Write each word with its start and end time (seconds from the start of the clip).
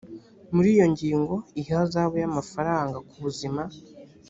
muri 0.53 0.67
iyi 0.73 0.85
ngingo 0.93 1.35
ihazabu 1.61 2.15
y 2.21 2.25
amafaranga 2.29 2.97
kubuzima 3.09 3.61